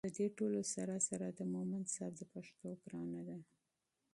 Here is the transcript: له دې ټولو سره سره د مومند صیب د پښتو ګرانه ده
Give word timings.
له 0.05 0.09
دې 0.17 0.27
ټولو 0.37 0.61
سره 0.73 0.95
سره 1.09 1.27
د 1.29 1.39
مومند 1.53 1.85
صیب 1.95 2.13
د 2.17 2.21
پښتو 2.33 2.67
ګرانه 2.83 3.21
ده 3.29 3.37